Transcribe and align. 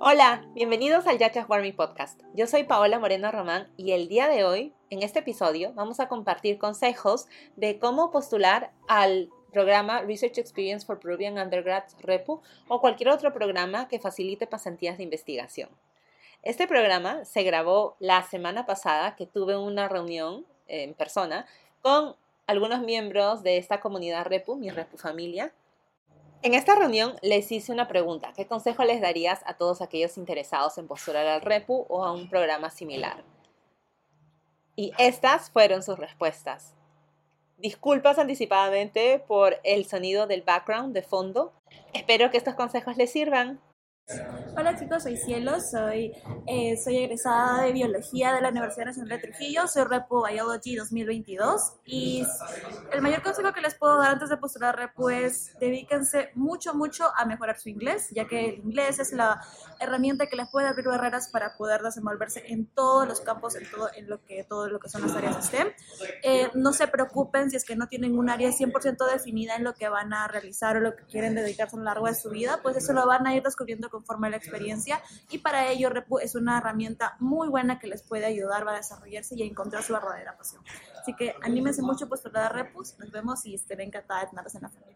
Hola, 0.00 0.44
bienvenidos 0.54 1.06
al 1.06 1.18
Yachas 1.18 1.48
Warming 1.48 1.76
Podcast. 1.76 2.20
Yo 2.34 2.46
soy 2.48 2.64
Paola 2.64 2.98
Moreno 2.98 3.30
Román 3.30 3.68
y 3.76 3.92
el 3.92 4.08
día 4.08 4.28
de 4.28 4.44
hoy, 4.44 4.72
en 4.90 5.02
este 5.02 5.20
episodio, 5.20 5.72
vamos 5.74 6.00
a 6.00 6.08
compartir 6.08 6.58
consejos 6.58 7.26
de 7.54 7.78
cómo 7.78 8.10
postular 8.10 8.72
al 8.88 9.30
programa 9.52 10.02
Research 10.02 10.38
Experience 10.38 10.84
for 10.84 10.98
Peruvian 10.98 11.38
Undergrads 11.38 11.96
REPU 12.00 12.42
o 12.66 12.80
cualquier 12.80 13.10
otro 13.10 13.32
programa 13.32 13.86
que 13.86 14.00
facilite 14.00 14.48
pasantías 14.48 14.98
de 14.98 15.04
investigación. 15.04 15.68
Este 16.42 16.66
programa 16.66 17.24
se 17.24 17.44
grabó 17.44 17.96
la 18.00 18.22
semana 18.24 18.66
pasada 18.66 19.14
que 19.14 19.26
tuve 19.26 19.56
una 19.56 19.88
reunión 19.88 20.44
en 20.66 20.94
persona 20.94 21.46
con 21.82 22.16
algunos 22.46 22.80
miembros 22.80 23.42
de 23.42 23.58
esta 23.58 23.80
comunidad 23.80 24.26
REPU, 24.26 24.56
mi 24.56 24.70
REPU 24.70 24.98
familia, 24.98 25.52
en 26.44 26.52
esta 26.52 26.74
reunión 26.74 27.16
les 27.22 27.50
hice 27.50 27.72
una 27.72 27.88
pregunta. 27.88 28.34
¿Qué 28.36 28.46
consejo 28.46 28.84
les 28.84 29.00
darías 29.00 29.40
a 29.46 29.54
todos 29.54 29.80
aquellos 29.80 30.18
interesados 30.18 30.76
en 30.76 30.86
postular 30.86 31.26
al 31.26 31.40
REPU 31.40 31.86
o 31.88 32.04
a 32.04 32.12
un 32.12 32.28
programa 32.28 32.68
similar? 32.68 33.24
Y 34.76 34.92
estas 34.98 35.48
fueron 35.50 35.82
sus 35.82 35.98
respuestas. 35.98 36.74
Disculpas 37.56 38.18
anticipadamente 38.18 39.24
por 39.26 39.58
el 39.64 39.86
sonido 39.86 40.26
del 40.26 40.42
background 40.42 40.92
de 40.92 41.00
fondo. 41.00 41.54
Espero 41.94 42.30
que 42.30 42.36
estos 42.36 42.54
consejos 42.54 42.98
les 42.98 43.10
sirvan. 43.10 43.58
Hola 44.56 44.78
chicos, 44.78 45.02
soy 45.02 45.16
Cielo, 45.16 45.60
soy, 45.60 46.12
eh, 46.46 46.76
soy 46.76 46.98
egresada 46.98 47.62
de 47.62 47.72
Biología 47.72 48.32
de 48.32 48.40
la 48.40 48.50
Universidad 48.50 48.86
Nacional 48.86 49.08
de 49.08 49.26
Trujillo, 49.26 49.66
soy 49.66 49.82
Repu 49.82 50.24
Biology 50.24 50.76
2022 50.76 51.72
y 51.84 52.24
el 52.92 53.02
mayor 53.02 53.22
consejo 53.22 53.52
que 53.52 53.60
les 53.60 53.74
puedo 53.74 53.98
dar 53.98 54.12
antes 54.12 54.28
de 54.28 54.36
postular 54.36 54.76
Repu 54.76 55.10
es 55.10 55.58
dedíquense 55.58 56.30
mucho, 56.36 56.72
mucho 56.72 57.10
a 57.16 57.24
mejorar 57.24 57.58
su 57.58 57.68
inglés, 57.68 58.10
ya 58.14 58.28
que 58.28 58.50
el 58.50 58.54
inglés 58.60 59.00
es 59.00 59.12
la 59.12 59.40
herramienta 59.80 60.28
que 60.28 60.36
les 60.36 60.48
puede 60.48 60.68
abrir 60.68 60.86
barreras 60.86 61.30
para 61.30 61.56
poder 61.56 61.82
desenvolverse 61.82 62.44
en 62.46 62.66
todos 62.66 63.08
los 63.08 63.20
campos, 63.22 63.56
en 63.56 63.68
todo, 63.68 63.90
en 63.96 64.08
lo 64.08 64.24
que, 64.24 64.44
todo 64.44 64.68
lo 64.68 64.78
que 64.78 64.88
son 64.88 65.02
las 65.02 65.16
áreas 65.16 65.46
STEM. 65.46 65.66
Eh, 66.22 66.48
no 66.54 66.72
se 66.72 66.86
preocupen 66.86 67.50
si 67.50 67.56
es 67.56 67.64
que 67.64 67.74
no 67.74 67.88
tienen 67.88 68.16
un 68.16 68.30
área 68.30 68.50
100% 68.50 69.10
definida 69.10 69.56
en 69.56 69.64
lo 69.64 69.74
que 69.74 69.88
van 69.88 70.12
a 70.12 70.28
realizar 70.28 70.76
o 70.76 70.80
lo 70.80 70.94
que 70.94 71.02
quieren 71.06 71.34
dedicarse 71.34 71.74
a 71.74 71.78
lo 71.80 71.84
largo 71.84 72.06
de 72.06 72.14
su 72.14 72.30
vida, 72.30 72.60
pues 72.62 72.76
eso 72.76 72.92
lo 72.92 73.04
van 73.04 73.26
a 73.26 73.34
ir 73.34 73.42
descubriendo 73.42 73.90
conforme 73.90 74.30
la 74.30 74.43
experiencia 74.44 75.00
y 75.30 75.38
para 75.38 75.68
ello 75.68 75.90
Repu 75.90 76.18
es 76.18 76.34
una 76.34 76.58
herramienta 76.58 77.16
muy 77.20 77.48
buena 77.48 77.78
que 77.78 77.86
les 77.86 78.02
puede 78.02 78.26
ayudar 78.26 78.68
a 78.68 78.72
desarrollarse 78.72 79.34
y 79.36 79.42
a 79.42 79.46
encontrar 79.46 79.82
su 79.82 79.92
verdadera 79.92 80.36
pasión. 80.36 80.62
Así 81.00 81.14
que 81.14 81.34
anímense 81.42 81.82
mucho 81.82 82.08
postular 82.08 82.46
a 82.46 82.48
Repus, 82.50 82.98
nos 82.98 83.10
vemos 83.10 83.44
y 83.46 83.54
estaré 83.54 83.84
encantada 83.84 84.20
de 84.20 84.26
tenerlos 84.28 84.54
en 84.54 84.62
la 84.62 84.68
familia. 84.68 84.94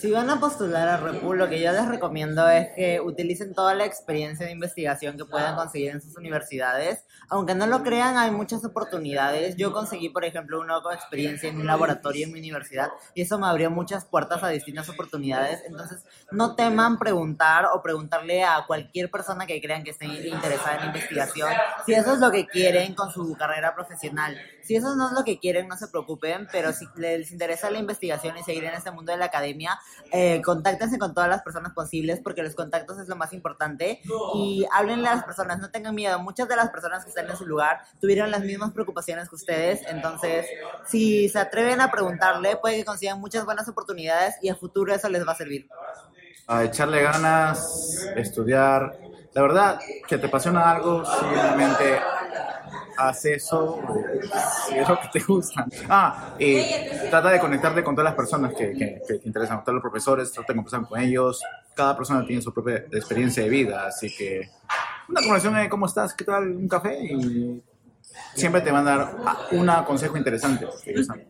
Si 0.00 0.10
van 0.10 0.30
a 0.30 0.40
postular 0.40 0.88
a 0.88 0.96
Repu, 0.96 1.34
lo 1.34 1.46
que 1.50 1.60
yo 1.60 1.72
les 1.72 1.86
recomiendo 1.86 2.48
es 2.48 2.68
que 2.74 3.02
utilicen 3.02 3.52
toda 3.52 3.74
la 3.74 3.84
experiencia 3.84 4.46
de 4.46 4.52
investigación 4.52 5.18
que 5.18 5.26
puedan 5.26 5.54
conseguir 5.56 5.90
en 5.90 6.00
sus 6.00 6.16
universidades. 6.16 7.04
Aunque 7.28 7.54
no 7.54 7.66
lo 7.66 7.82
crean, 7.82 8.16
hay 8.16 8.30
muchas 8.30 8.64
oportunidades. 8.64 9.56
Yo 9.56 9.74
conseguí, 9.74 10.08
por 10.08 10.24
ejemplo, 10.24 10.58
una 10.58 10.80
experiencia 10.94 11.50
en 11.50 11.60
un 11.60 11.66
laboratorio 11.66 12.24
en 12.24 12.32
mi 12.32 12.38
universidad 12.38 12.88
y 13.14 13.20
eso 13.20 13.38
me 13.38 13.46
abrió 13.46 13.70
muchas 13.70 14.06
puertas 14.06 14.42
a 14.42 14.48
distintas 14.48 14.88
oportunidades. 14.88 15.62
Entonces, 15.66 16.02
no 16.30 16.54
teman 16.54 16.98
preguntar 16.98 17.66
o 17.74 17.82
preguntarle 17.82 18.42
a 18.42 18.64
cualquier 18.66 19.10
persona 19.10 19.44
que 19.44 19.60
crean 19.60 19.84
que 19.84 19.90
esté 19.90 20.06
interesada 20.06 20.78
en 20.78 20.86
investigación 20.86 21.50
si 21.84 21.92
eso 21.92 22.14
es 22.14 22.20
lo 22.20 22.30
que 22.30 22.46
quieren 22.46 22.94
con 22.94 23.10
su 23.10 23.36
carrera 23.36 23.74
profesional. 23.74 24.34
Si 24.62 24.76
eso 24.76 24.96
no 24.96 25.08
es 25.08 25.12
lo 25.12 25.24
que 25.24 25.38
quieren, 25.38 25.68
no 25.68 25.76
se 25.76 25.88
preocupen, 25.88 26.48
pero 26.50 26.72
si 26.72 26.86
les 26.96 27.30
interesa 27.32 27.70
la 27.70 27.78
investigación 27.78 28.38
y 28.38 28.42
seguir 28.42 28.64
en 28.64 28.74
este 28.74 28.90
mundo 28.90 29.12
de 29.12 29.18
la 29.18 29.26
academia, 29.26 29.78
eh, 30.12 30.42
contáctense 30.42 30.98
con 30.98 31.14
todas 31.14 31.28
las 31.28 31.42
personas 31.42 31.72
posibles 31.72 32.20
porque 32.22 32.42
los 32.42 32.54
contactos 32.54 32.98
es 32.98 33.08
lo 33.08 33.16
más 33.16 33.32
importante 33.32 34.00
y 34.34 34.66
háblenle 34.72 35.08
a 35.08 35.16
las 35.16 35.24
personas, 35.24 35.58
no 35.60 35.70
tengan 35.70 35.94
miedo. 35.94 36.18
Muchas 36.18 36.48
de 36.48 36.56
las 36.56 36.70
personas 36.70 37.04
que 37.04 37.10
están 37.10 37.28
en 37.30 37.36
su 37.36 37.46
lugar 37.46 37.80
tuvieron 38.00 38.30
las 38.30 38.42
mismas 38.42 38.72
preocupaciones 38.72 39.28
que 39.28 39.36
ustedes, 39.36 39.82
entonces 39.88 40.46
si 40.86 41.28
se 41.28 41.38
atreven 41.38 41.80
a 41.80 41.90
preguntarle, 41.90 42.56
puede 42.56 42.76
que 42.76 42.84
consigan 42.84 43.20
muchas 43.20 43.44
buenas 43.44 43.68
oportunidades 43.68 44.34
y 44.42 44.48
a 44.48 44.56
futuro 44.56 44.94
eso 44.94 45.08
les 45.08 45.26
va 45.26 45.32
a 45.32 45.36
servir. 45.36 45.68
A 46.46 46.64
echarle 46.64 47.02
ganas, 47.02 48.08
estudiar. 48.16 48.98
La 49.32 49.42
verdad, 49.42 49.80
que 50.08 50.18
te 50.18 50.26
apasiona 50.26 50.68
algo, 50.68 51.04
simplemente 51.04 52.00
haz 53.08 53.24
eso 53.24 53.80
si 54.68 54.74
es 54.76 54.88
lo 54.88 55.00
que 55.00 55.08
te 55.12 55.20
gusta. 55.20 55.66
Ah, 55.88 56.34
y 56.38 56.62
trata 57.08 57.30
de 57.30 57.40
conectarte 57.40 57.82
con 57.82 57.94
todas 57.94 58.10
las 58.10 58.14
personas 58.14 58.52
que, 58.54 58.72
que, 58.72 59.18
te 59.18 59.26
interesan, 59.26 59.62
todos 59.62 59.74
los 59.74 59.82
profesores, 59.82 60.30
trata 60.32 60.52
de 60.52 60.56
conversar 60.56 60.86
con 60.86 61.00
ellos. 61.00 61.42
Cada 61.74 61.96
persona 61.96 62.26
tiene 62.26 62.42
su 62.42 62.52
propia 62.52 62.76
experiencia 62.92 63.42
de 63.42 63.48
vida, 63.48 63.86
así 63.86 64.14
que 64.14 64.50
una 65.08 65.20
conversación 65.22 65.54
de 65.54 65.68
cómo 65.68 65.86
estás, 65.86 66.14
qué 66.14 66.24
tal, 66.24 66.50
un 66.50 66.68
café 66.68 66.98
y 67.02 67.62
siempre 68.34 68.60
te 68.60 68.70
van 68.70 68.86
a 68.86 68.96
dar 68.96 69.16
un 69.52 69.84
consejo 69.84 70.16
interesante, 70.16 70.66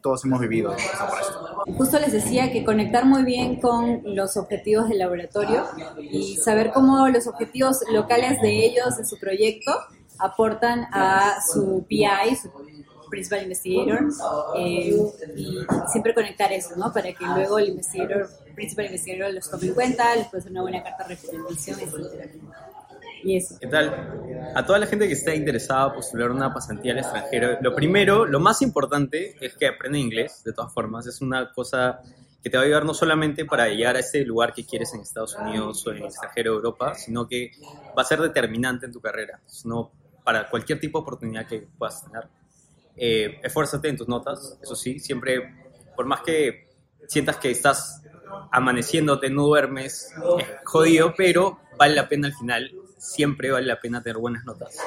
todos 0.02 0.24
hemos 0.24 0.40
vivido. 0.40 0.74
Justo 1.76 1.98
les 1.98 2.12
decía 2.12 2.52
que 2.52 2.64
conectar 2.64 3.04
muy 3.04 3.22
bien 3.22 3.60
con 3.60 4.02
los 4.04 4.36
objetivos 4.36 4.88
del 4.88 4.98
laboratorio 4.98 5.64
y 5.98 6.36
saber 6.36 6.72
cómo 6.72 7.08
los 7.08 7.26
objetivos 7.26 7.80
locales 7.92 8.40
de 8.40 8.64
ellos 8.64 8.98
en 8.98 9.06
su 9.06 9.18
proyecto 9.18 9.72
aportan 10.20 10.86
a 10.92 11.40
su 11.40 11.84
PI, 11.88 12.36
su 12.40 12.50
Principal 13.10 13.42
Investigator, 13.42 14.08
eh, 14.56 14.96
y 15.36 15.58
siempre 15.90 16.14
conectar 16.14 16.52
eso, 16.52 16.76
¿no? 16.76 16.92
Para 16.92 17.12
que 17.12 17.26
luego 17.26 17.58
el 17.58 17.70
investigador, 17.70 18.28
Principal 18.54 18.86
Investigator 18.86 19.34
los 19.34 19.50
tome 19.50 19.66
en 19.66 19.74
cuenta, 19.74 20.14
les 20.16 20.28
puede 20.28 20.40
hacer 20.40 20.52
una 20.52 20.62
buena 20.62 20.82
carta 20.82 21.08
de 21.08 21.16
recomendación, 21.16 21.80
etc. 21.80 22.30
Y 23.22 23.36
eso. 23.36 23.56
¿Qué 23.60 23.66
tal? 23.66 24.52
A 24.54 24.64
toda 24.64 24.78
la 24.78 24.86
gente 24.86 25.06
que 25.06 25.14
esté 25.14 25.34
interesada 25.34 25.88
en 25.88 25.94
postular 25.94 26.30
una 26.30 26.54
pasantía 26.54 26.92
al 26.92 26.98
extranjero, 26.98 27.58
lo 27.60 27.74
primero, 27.74 28.24
lo 28.24 28.40
más 28.40 28.62
importante 28.62 29.36
es 29.44 29.56
que 29.56 29.66
aprenda 29.66 29.98
inglés, 29.98 30.42
de 30.44 30.52
todas 30.52 30.72
formas. 30.72 31.06
Es 31.06 31.20
una 31.20 31.52
cosa 31.52 32.00
que 32.42 32.48
te 32.48 32.56
va 32.56 32.62
a 32.62 32.66
ayudar 32.66 32.84
no 32.84 32.94
solamente 32.94 33.44
para 33.44 33.68
llegar 33.68 33.96
a 33.96 34.00
ese 34.00 34.24
lugar 34.24 34.54
que 34.54 34.64
quieres 34.64 34.94
en 34.94 35.00
Estados 35.00 35.36
Unidos 35.36 35.86
o 35.86 35.90
en 35.90 35.98
el 35.98 36.04
extranjero 36.04 36.52
de 36.52 36.56
Europa, 36.56 36.94
sino 36.94 37.28
que 37.28 37.50
va 37.96 38.02
a 38.02 38.04
ser 38.04 38.20
determinante 38.20 38.86
en 38.86 38.92
tu 38.92 39.00
carrera. 39.00 39.40
No 39.64 39.90
para 40.30 40.48
cualquier 40.48 40.78
tipo 40.78 40.98
de 40.98 41.02
oportunidad 41.02 41.44
que 41.44 41.66
puedas 41.76 42.04
tener. 42.04 42.28
Eh, 42.96 43.40
esfuérzate 43.42 43.88
en 43.88 43.96
tus 43.96 44.06
notas, 44.06 44.56
eso 44.62 44.76
sí, 44.76 45.00
siempre, 45.00 45.42
por 45.96 46.06
más 46.06 46.20
que 46.20 46.68
sientas 47.08 47.36
que 47.38 47.50
estás 47.50 48.00
amaneciéndote, 48.52 49.28
no 49.28 49.42
duermes, 49.42 50.14
es 50.38 50.46
jodido, 50.64 51.14
pero 51.16 51.58
vale 51.76 51.96
la 51.96 52.08
pena 52.08 52.28
al 52.28 52.34
final, 52.34 52.70
siempre 52.96 53.50
vale 53.50 53.66
la 53.66 53.80
pena 53.80 54.04
tener 54.04 54.18
buenas 54.18 54.44
notas. 54.44 54.78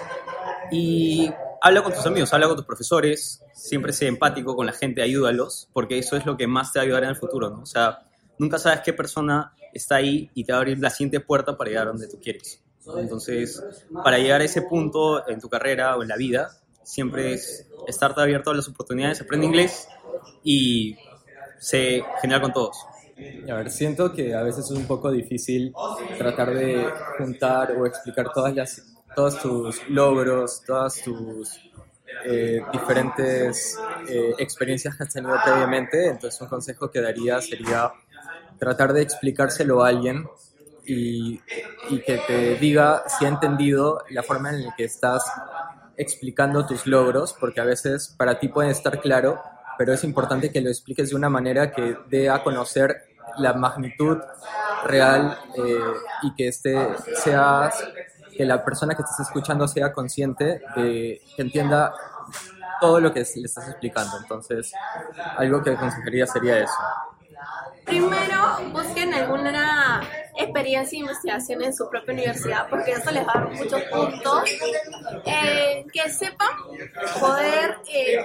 Y 0.72 1.30
habla 1.62 1.84
con 1.84 1.92
tus 1.92 2.06
amigos, 2.06 2.32
habla 2.34 2.48
con 2.48 2.56
tus 2.56 2.66
profesores, 2.66 3.44
siempre 3.54 3.92
sé 3.92 4.08
empático 4.08 4.56
con 4.56 4.66
la 4.66 4.72
gente, 4.72 5.02
ayúdalos, 5.02 5.68
porque 5.74 6.00
eso 6.00 6.16
es 6.16 6.26
lo 6.26 6.38
que 6.38 6.48
más 6.48 6.72
te 6.72 6.80
va 6.80 6.84
a 6.84 6.86
ayudar 6.86 7.04
en 7.04 7.10
el 7.10 7.18
futuro, 7.18 7.50
¿no? 7.50 7.64
O 7.64 7.66
sea, 7.66 8.00
nunca 8.40 8.58
sabes 8.60 8.80
qué 8.80 8.94
persona 8.94 9.54
está 9.74 9.96
ahí 9.98 10.32
y 10.36 10.46
te 10.46 10.54
va 10.54 10.60
a 10.60 10.62
abrir 10.62 10.80
la 10.80 10.90
siguiente 10.90 11.20
puerta 11.20 11.58
para 11.58 11.70
llegar 11.70 11.88
a 11.88 11.92
donde 11.92 12.08
tú 12.08 12.18
quieres. 12.22 12.64
Entonces, 12.98 13.64
para 14.04 14.18
llegar 14.18 14.42
a 14.42 14.44
ese 14.44 14.62
punto 14.62 15.28
en 15.28 15.40
tu 15.40 15.50
carrera 15.50 15.98
o 15.98 16.04
en 16.04 16.10
la 16.10 16.18
vida, 16.18 16.52
siempre 16.84 17.34
es 17.34 17.68
estar 17.88 18.14
abierto 18.18 18.52
a 18.52 18.56
las 18.56 18.68
oportunidades, 18.68 19.22
aprende 19.22 19.48
inglés 19.48 19.88
y 20.44 20.98
sé 21.60 22.04
genial 22.22 22.42
con 22.42 22.54
todos. 22.54 22.78
A 23.50 23.56
ver, 23.56 23.72
siento 23.72 24.12
que 24.12 24.34
a 24.34 24.42
veces 24.42 24.66
es 24.66 24.72
un 24.72 24.86
poco 24.86 25.12
difícil 25.12 25.74
tratar 26.18 26.54
de 26.54 26.86
juntar 27.18 27.72
o 27.72 27.86
explicar 27.86 28.34
todas 28.34 28.56
las, 28.56 28.84
todos 29.16 29.42
tus 29.42 29.90
logros, 29.90 30.64
todas 30.66 31.02
tus 31.02 31.60
eh, 32.26 32.62
diferentes 32.72 33.78
eh, 34.10 34.34
experiencias 34.38 34.98
que 34.98 35.04
has 35.04 35.14
tenido 35.14 35.36
previamente. 35.44 36.08
Entonces, 36.08 36.40
un 36.42 36.48
consejo 36.48 36.90
que 36.90 37.02
daría 37.02 37.40
sería 37.40 37.92
tratar 38.58 38.94
de 38.94 39.02
explicárselo 39.02 39.84
a 39.84 39.90
alguien 39.90 40.26
y, 40.86 41.40
que 42.06 42.22
te 42.28 42.56
diga 42.56 43.04
si 43.08 43.26
ha 43.26 43.30
entendido 43.30 44.04
la 44.10 44.24
forma 44.24 44.50
en 44.50 44.66
la 44.66 44.76
que 44.76 44.86
estás 44.86 45.24
explicando 45.96 46.66
tus 46.66 46.88
logros, 46.88 47.36
porque 47.40 47.62
a 47.62 47.66
veces 47.66 48.14
para 48.18 48.40
ti 48.40 48.48
puede 48.48 48.72
estar 48.72 49.00
claro, 49.00 49.42
pero 49.78 49.94
es 49.94 50.04
importante 50.04 50.52
que 50.52 50.62
lo 50.62 50.70
expliques 50.70 51.10
de 51.10 51.16
una 51.16 51.30
manera 51.30 51.72
que 51.72 51.98
dé 52.10 52.30
a 52.30 52.44
conocer 52.44 53.04
la 53.38 53.54
magnitud 53.54 54.18
real 54.86 55.38
eh, 55.58 55.80
y 56.24 56.36
que 56.36 56.48
este 56.48 56.78
seas 57.16 57.84
que 58.36 58.46
la 58.46 58.64
persona 58.64 58.96
que 58.96 59.02
estás 59.02 59.22
escuchando 59.22 59.68
sea 59.68 59.94
consciente 59.94 60.62
de 60.76 61.22
que 61.36 61.42
entienda 61.42 61.94
todo 62.82 63.00
lo 63.00 63.14
que 63.14 63.20
le 63.20 63.46
estás 63.46 63.70
explicando. 63.70 64.18
Entonces, 64.18 64.74
algo 65.38 65.62
que 65.62 65.72
aconsejaría 65.72 66.28
sería 66.28 66.60
eso. 66.60 66.74
Primero, 67.86 68.58
busquen 68.72 69.14
alguna 69.14 70.02
experiencia 70.38 70.98
de 70.98 71.02
investigación 71.06 71.64
en 71.64 71.74
su 71.74 71.90
propia 71.90 72.14
universidad, 72.14 72.68
porque 72.70 72.92
eso 72.92 73.12
les 73.12 73.26
va 73.26 73.32
a 73.36 73.40
dar 73.40 73.50
muchos 73.52 73.82
puntos. 73.84 74.44
Eh, 75.26 75.86
que 75.92 76.10
sepan 76.10 76.50
poder 77.20 77.78
eh, 77.94 78.24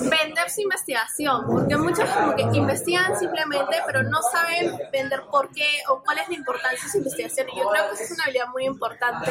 vender 0.00 0.50
su 0.50 0.60
investigación, 0.62 1.46
porque 1.46 1.76
muchos 1.76 2.08
como 2.10 2.36
que 2.36 2.42
investigan 2.42 3.18
simplemente, 3.18 3.76
pero 3.86 4.02
no 4.02 4.18
saben 4.22 4.78
vender 4.92 5.22
por 5.30 5.50
qué 5.52 5.66
o 5.88 6.02
cuál 6.02 6.18
es 6.18 6.28
la 6.28 6.34
importancia 6.34 6.84
de 6.84 6.90
su 6.90 6.98
investigación. 6.98 7.48
Y 7.52 7.58
yo 7.58 7.68
creo 7.68 7.88
que 7.88 7.94
eso 7.94 8.04
es 8.04 8.10
una 8.12 8.24
habilidad 8.24 8.46
muy 8.48 8.64
importante 8.64 9.30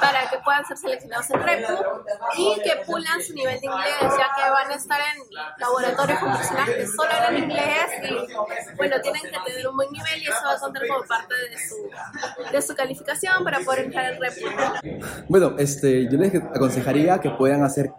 para 0.00 0.28
que 0.28 0.38
puedan 0.38 0.64
ser 0.66 0.76
seleccionados 0.76 1.30
en 1.30 1.42
REPU 1.42 1.74
y 2.36 2.60
que 2.62 2.76
pulan 2.86 3.22
su 3.22 3.34
nivel 3.34 3.60
de 3.60 3.66
inglés, 3.66 3.94
ya 4.00 4.30
que 4.36 4.50
van 4.50 4.70
a 4.70 4.74
estar 4.74 5.00
en 5.00 5.22
laboratorios 5.58 6.18
con 6.18 6.36
personas 6.36 6.70
que 6.70 6.86
solo 6.86 7.10
hablan 7.10 7.38
inglés 7.38 7.86
y 8.02 8.76
bueno, 8.76 9.00
tienen 9.00 9.22
que 9.22 9.38
tener 9.46 9.68
un 9.68 9.76
buen 9.76 9.90
nivel 9.90 10.22
y 10.22 10.26
eso 10.26 10.44
va 10.44 10.52
a 10.52 10.58
contar 10.58 10.86
como 10.86 11.04
parte 11.06 11.34
de 11.34 11.53
su, 11.58 11.76
de 12.52 12.62
su 12.62 12.74
calificación 12.74 13.44
para 13.44 13.60
poder 13.60 13.86
entrar 13.86 14.12
en 14.12 14.20
REPU. 14.20 14.46
Bueno, 15.28 15.54
este, 15.58 16.08
yo 16.10 16.18
les 16.18 16.34
aconsejaría 16.34 17.20
que 17.20 17.30
puedan 17.30 17.62
hacer, 17.62 17.92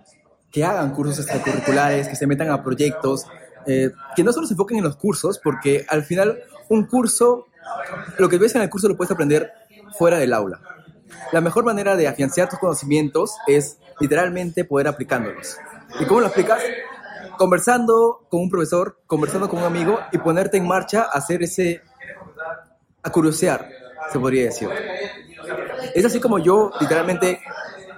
que 0.51 0.63
hagan 0.63 0.93
cursos 0.93 1.19
extracurriculares, 1.19 2.07
que 2.07 2.15
se 2.15 2.27
metan 2.27 2.49
a 2.49 2.63
proyectos, 2.63 3.25
eh, 3.65 3.91
que 4.15 4.23
no 4.23 4.31
solo 4.31 4.47
se 4.47 4.53
enfoquen 4.53 4.77
en 4.77 4.83
los 4.83 4.95
cursos, 4.95 5.39
porque 5.43 5.85
al 5.89 6.03
final 6.03 6.39
un 6.69 6.85
curso, 6.85 7.47
lo 8.17 8.29
que 8.29 8.37
ves 8.37 8.55
en 8.55 8.61
el 8.61 8.69
curso 8.69 8.87
lo 8.87 8.95
puedes 8.95 9.11
aprender 9.11 9.51
fuera 9.97 10.17
del 10.17 10.33
aula. 10.33 10.59
La 11.31 11.41
mejor 11.41 11.63
manera 11.63 11.95
de 11.95 12.07
afianzar 12.07 12.49
tus 12.49 12.59
conocimientos 12.59 13.35
es 13.47 13.77
literalmente 13.99 14.65
poder 14.65 14.87
aplicándolos. 14.87 15.57
¿Y 15.99 16.05
cómo 16.05 16.21
lo 16.21 16.27
aplicas? 16.27 16.61
Conversando 17.37 18.25
con 18.29 18.41
un 18.41 18.49
profesor, 18.49 18.99
conversando 19.07 19.49
con 19.49 19.59
un 19.59 19.65
amigo 19.65 19.99
y 20.11 20.17
ponerte 20.17 20.57
en 20.57 20.67
marcha 20.67 21.03
a 21.03 21.17
hacer 21.17 21.43
ese, 21.43 21.81
a 23.05 23.11
curiosear, 23.11 23.69
se 24.11 24.19
podría 24.19 24.45
decir. 24.45 24.67
Es 25.93 26.03
así 26.03 26.19
como 26.19 26.39
yo 26.39 26.71
literalmente 26.81 27.39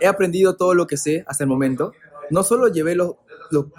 he 0.02 0.08
aprendido 0.08 0.56
todo 0.58 0.76
lo 0.76 0.86
que 0.86 0.98
sé 0.98 1.24
hasta 1.28 1.46
el 1.46 1.50
momento. 1.50 1.94
No 2.30 2.44
solo 2.44 2.68
llevé 2.68 2.94
lo, 2.94 3.20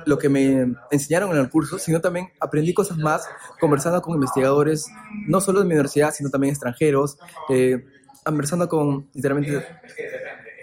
lo, 0.07 0.19
que 0.19 0.31
me 0.31 0.75
enseñaron 0.91 1.31
en 1.33 1.37
el 1.37 1.51
curso, 1.51 1.79
sino 1.79 2.01
también 2.01 2.31
aprendí 2.41 2.73
cosas 2.73 2.97
más 2.97 3.29
conversando 3.61 4.01
con 4.01 4.15
investigadores, 4.15 4.87
no 5.27 5.43
solo 5.43 5.61
de 5.61 5.67
mi 5.67 5.73
universidad, 5.73 6.15
sino 6.15 6.31
también 6.31 6.53
extranjeros, 6.53 7.19
eh, 7.51 7.85
conversando 8.25 8.67
con, 8.69 9.09
literalmente, 9.13 9.67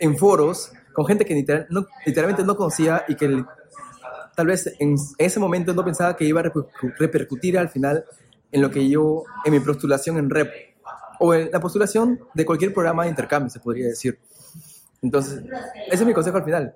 en 0.01 0.17
foros, 0.17 0.71
con 0.93 1.05
gente 1.05 1.25
que 1.25 1.35
literalmente 1.35 2.43
no 2.43 2.55
conocía 2.55 3.05
y 3.07 3.15
que 3.15 3.45
tal 4.35 4.47
vez 4.47 4.73
en 4.79 4.95
ese 5.19 5.39
momento 5.39 5.73
no 5.75 5.85
pensaba 5.85 6.15
que 6.17 6.25
iba 6.25 6.41
a 6.41 6.51
repercutir 6.97 7.57
al 7.59 7.69
final 7.69 8.03
en 8.55 8.61
lo 8.61 8.71
que 8.71 8.87
yo, 8.87 9.25
en 9.43 9.51
mi 9.51 9.59
postulación 9.59 10.17
en 10.17 10.29
REP, 10.29 10.49
o 11.19 11.33
en 11.33 11.49
la 11.51 11.59
postulación 11.59 12.21
de 12.33 12.45
cualquier 12.45 12.73
programa 12.73 13.03
de 13.03 13.09
intercambio, 13.09 13.49
se 13.49 13.59
podría 13.59 13.87
decir. 13.87 14.17
Entonces, 15.01 15.43
ese 15.87 16.03
es 16.03 16.05
mi 16.05 16.13
consejo 16.13 16.37
al 16.37 16.45
final. 16.45 16.73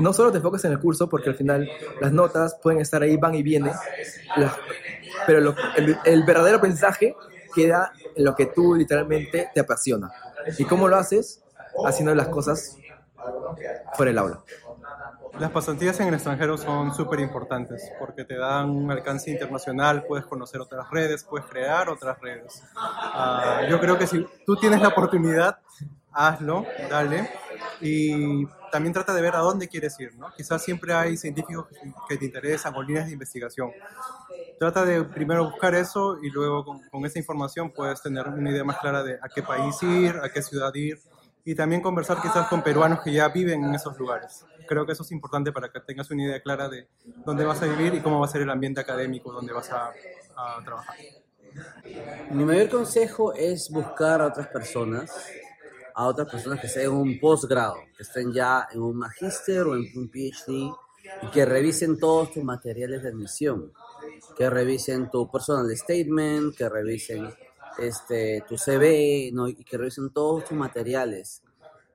No 0.00 0.12
solo 0.12 0.32
te 0.32 0.38
enfocas 0.38 0.64
en 0.64 0.72
el 0.72 0.80
curso, 0.80 1.08
porque 1.08 1.30
al 1.30 1.36
final 1.36 1.68
las 2.00 2.12
notas 2.12 2.56
pueden 2.60 2.80
estar 2.80 3.00
ahí, 3.02 3.16
van 3.16 3.36
y 3.36 3.44
vienen, 3.44 3.72
pero 5.24 5.40
lo, 5.40 5.54
el, 5.76 5.96
el, 6.04 6.24
verdadero 6.24 6.56
aprendizaje 6.56 7.14
queda 7.54 7.92
en 8.16 8.24
lo 8.24 8.34
que 8.34 8.46
tú 8.46 8.74
literalmente 8.74 9.50
te 9.54 9.60
apasiona. 9.60 10.10
¿Y 10.58 10.64
cómo 10.64 10.88
lo 10.88 10.96
haces? 10.96 11.44
Haciendo 11.86 12.12
las 12.12 12.26
cosas 12.26 12.76
fuera 13.94 14.10
del 14.10 14.18
aula. 14.18 14.42
Las 15.38 15.50
pasantías 15.50 15.98
en 16.00 16.08
el 16.08 16.14
extranjero 16.14 16.58
son 16.58 16.94
súper 16.94 17.20
importantes 17.20 17.90
porque 17.98 18.24
te 18.24 18.36
dan 18.36 18.70
un 18.70 18.90
alcance 18.90 19.30
internacional, 19.30 20.04
puedes 20.04 20.26
conocer 20.26 20.60
otras 20.60 20.90
redes, 20.90 21.24
puedes 21.24 21.46
crear 21.46 21.88
otras 21.88 22.18
redes. 22.20 22.62
Uh, 22.76 23.68
yo 23.68 23.80
creo 23.80 23.96
que 23.96 24.06
si 24.06 24.26
tú 24.44 24.56
tienes 24.56 24.82
la 24.82 24.88
oportunidad, 24.88 25.58
hazlo, 26.12 26.66
dale. 26.90 27.30
Y 27.80 28.46
también 28.70 28.92
trata 28.92 29.14
de 29.14 29.22
ver 29.22 29.34
a 29.34 29.38
dónde 29.38 29.68
quieres 29.68 29.98
ir, 30.00 30.14
¿no? 30.16 30.32
Quizás 30.36 30.62
siempre 30.62 30.92
hay 30.92 31.16
científicos 31.16 31.66
que 32.08 32.16
te 32.16 32.24
interesan 32.24 32.74
o 32.74 32.82
líneas 32.82 33.06
de 33.06 33.12
investigación. 33.12 33.70
Trata 34.58 34.84
de 34.84 35.04
primero 35.04 35.44
buscar 35.44 35.74
eso 35.74 36.18
y 36.22 36.30
luego 36.30 36.64
con, 36.64 36.80
con 36.90 37.06
esa 37.06 37.18
información 37.18 37.70
puedes 37.70 38.02
tener 38.02 38.28
una 38.28 38.50
idea 38.50 38.64
más 38.64 38.78
clara 38.78 39.02
de 39.02 39.14
a 39.14 39.28
qué 39.34 39.42
país 39.42 39.82
ir, 39.82 40.16
a 40.22 40.28
qué 40.28 40.42
ciudad 40.42 40.74
ir 40.74 41.00
y 41.44 41.54
también 41.54 41.80
conversar 41.80 42.20
quizás 42.20 42.48
con 42.48 42.62
peruanos 42.62 43.00
que 43.02 43.12
ya 43.12 43.28
viven 43.28 43.64
en 43.64 43.74
esos 43.74 43.98
lugares. 43.98 44.44
Creo 44.70 44.86
que 44.86 44.92
eso 44.92 45.02
es 45.02 45.10
importante 45.10 45.50
para 45.50 45.68
que 45.68 45.80
tengas 45.80 46.08
una 46.12 46.22
idea 46.22 46.40
clara 46.40 46.68
de 46.68 46.86
dónde 47.26 47.44
vas 47.44 47.60
a 47.60 47.66
vivir 47.66 47.92
y 47.92 48.00
cómo 48.00 48.20
va 48.20 48.26
a 48.26 48.28
ser 48.28 48.42
el 48.42 48.50
ambiente 48.50 48.80
académico 48.80 49.32
donde 49.32 49.52
vas 49.52 49.68
a, 49.72 49.92
trabajar. 50.64 50.94
Mi 52.30 52.44
mayor 52.44 52.68
consejo 52.68 53.32
es 53.34 53.68
buscar 53.68 54.22
a 54.22 54.28
otras 54.28 54.46
personas, 54.46 55.10
a 55.92 56.06
otras 56.06 56.30
personas 56.30 56.60
que 56.60 56.68
estén 56.68 56.84
en 56.84 56.92
un 56.92 57.18
posgrado, 57.18 57.78
que 57.96 58.04
estén 58.04 58.32
ya 58.32 58.68
en 58.70 58.80
un 58.80 58.96
magíster 58.96 59.62
o 59.62 59.74
en 59.74 59.90
un 59.96 60.08
PhD 60.08 60.72
y 61.22 61.30
que 61.32 61.44
revisen 61.44 61.98
todos 61.98 62.32
tus 62.32 62.44
materiales 62.44 63.02
de 63.02 63.08
admisión, 63.08 63.72
que 64.36 64.48
revisen 64.48 65.10
tu 65.10 65.28
personal 65.28 65.68
statement, 65.76 66.56
que 66.56 66.68
revisen 66.68 67.28
este, 67.76 68.44
tu 68.48 68.56
CV 68.56 69.32
y 69.32 69.64
que 69.64 69.76
revisen 69.76 70.10
todos 70.10 70.44
tus 70.44 70.56
materiales, 70.56 71.42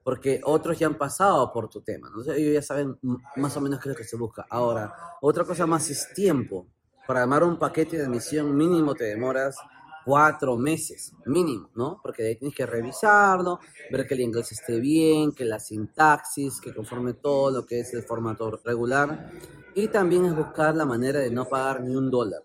porque 0.05 0.39
otros 0.43 0.77
ya 0.77 0.85
han 0.85 0.99
pasado 0.99 1.51
por 1.51 1.67
tu 1.67 1.81
tema, 1.81 2.11
¿no? 2.11 2.21
ellos 2.31 2.53
ya 2.53 2.61
saben 2.61 2.95
más 3.37 3.57
o 3.57 3.61
menos 3.61 3.79
qué 3.79 3.89
es 3.89 3.95
lo 3.95 3.97
que 3.97 4.03
se 4.03 4.15
busca. 4.15 4.45
Ahora, 4.51 4.93
otra 5.19 5.43
cosa 5.43 5.65
más 5.65 5.89
es 5.89 6.13
tiempo. 6.13 6.67
Para 7.07 7.23
armar 7.23 7.43
un 7.43 7.57
paquete 7.57 7.97
de 7.97 8.05
admisión 8.05 8.55
mínimo 8.55 8.93
te 8.93 9.05
demoras 9.05 9.57
cuatro 10.05 10.57
meses, 10.57 11.11
mínimo, 11.25 11.71
¿no? 11.73 11.99
Porque 12.03 12.21
ahí 12.21 12.35
tienes 12.35 12.55
que 12.55 12.67
revisarlo, 12.67 13.59
ver 13.91 14.05
que 14.05 14.13
el 14.13 14.19
inglés 14.19 14.51
esté 14.51 14.79
bien, 14.79 15.31
que 15.31 15.43
la 15.43 15.59
sintaxis, 15.59 16.61
que 16.61 16.71
conforme 16.71 17.13
todo 17.13 17.49
lo 17.49 17.65
que 17.65 17.79
es 17.79 17.91
el 17.95 18.03
formato 18.03 18.61
regular. 18.63 19.31
Y 19.73 19.87
también 19.87 20.25
es 20.25 20.35
buscar 20.35 20.75
la 20.75 20.85
manera 20.85 21.19
de 21.19 21.31
no 21.31 21.45
pagar 21.45 21.81
ni 21.81 21.95
un 21.95 22.11
dólar. 22.11 22.43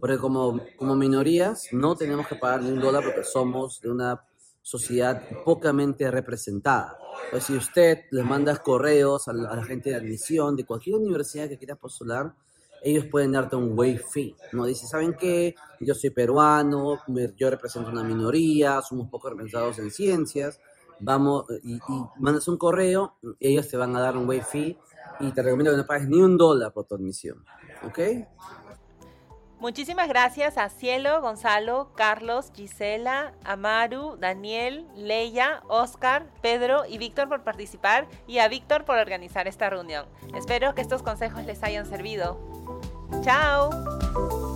Porque 0.00 0.16
como, 0.16 0.58
como 0.78 0.96
minorías 0.96 1.68
no 1.72 1.96
tenemos 1.96 2.26
que 2.26 2.36
pagar 2.36 2.62
ni 2.62 2.70
un 2.70 2.80
dólar 2.80 3.04
porque 3.04 3.24
somos 3.24 3.78
de 3.82 3.90
una 3.90 4.24
sociedad 4.62 5.22
pocamente 5.44 6.10
representada. 6.10 6.96
Pues 7.30 7.44
si 7.44 7.54
usted 7.54 8.04
les 8.10 8.24
manda 8.24 8.56
correos 8.56 9.28
a 9.28 9.32
la, 9.32 9.50
a 9.50 9.56
la 9.56 9.64
gente 9.64 9.90
de 9.90 9.96
admisión 9.96 10.56
de 10.56 10.64
cualquier 10.64 10.96
universidad 10.96 11.48
que 11.48 11.58
quiera 11.58 11.76
postular, 11.76 12.34
ellos 12.82 13.06
pueden 13.06 13.32
darte 13.32 13.56
un 13.56 13.78
waive 13.78 14.02
fee, 14.02 14.34
¿no? 14.52 14.66
Dice, 14.66 14.86
¿saben 14.86 15.14
qué? 15.14 15.54
Yo 15.80 15.94
soy 15.94 16.10
peruano, 16.10 17.00
yo 17.36 17.50
represento 17.50 17.90
una 17.90 18.02
minoría, 18.02 18.80
somos 18.82 19.08
poco 19.08 19.30
representados 19.30 19.78
en 19.78 19.90
ciencias, 19.90 20.60
vamos, 20.98 21.44
y, 21.62 21.74
y, 21.74 22.04
mandas 22.18 22.48
un 22.48 22.56
correo, 22.56 23.16
ellos 23.38 23.68
te 23.68 23.76
van 23.76 23.94
a 23.94 24.00
dar 24.00 24.16
un 24.16 24.28
waive 24.28 24.44
fee 24.44 24.78
y 25.20 25.30
te 25.30 25.42
recomiendo 25.42 25.70
que 25.70 25.76
no 25.76 25.86
pagues 25.86 26.08
ni 26.08 26.20
un 26.20 26.36
dólar 26.36 26.72
por 26.72 26.86
tu 26.86 26.96
admisión, 26.96 27.44
¿ok? 27.84 27.98
Muchísimas 29.62 30.08
gracias 30.08 30.58
a 30.58 30.68
Cielo, 30.68 31.20
Gonzalo, 31.20 31.92
Carlos, 31.94 32.50
Gisela, 32.52 33.32
Amaru, 33.44 34.16
Daniel, 34.18 34.88
Leia, 34.96 35.62
Oscar, 35.68 36.26
Pedro 36.40 36.84
y 36.84 36.98
Víctor 36.98 37.28
por 37.28 37.44
participar 37.44 38.08
y 38.26 38.38
a 38.38 38.48
Víctor 38.48 38.84
por 38.84 38.98
organizar 38.98 39.46
esta 39.46 39.70
reunión. 39.70 40.06
Espero 40.34 40.74
que 40.74 40.80
estos 40.80 41.04
consejos 41.04 41.44
les 41.44 41.62
hayan 41.62 41.86
servido. 41.86 42.40
¡Chao! 43.22 44.51